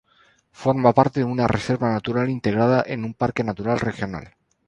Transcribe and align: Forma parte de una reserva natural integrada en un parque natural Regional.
Forma 0.61 0.93
parte 0.93 1.19
de 1.19 1.27
una 1.27 1.45
reserva 1.45 1.91
natural 1.91 2.27
integrada 2.31 2.83
en 2.87 3.03
un 3.05 3.13
parque 3.13 3.43
natural 3.43 3.79
Regional. 3.79 4.33